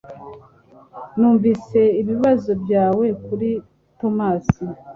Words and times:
Numvise 1.17 1.79
ibibazo 2.01 2.51
byawe 2.63 3.05
kuri 3.25 3.49
Tomasi. 3.99 4.65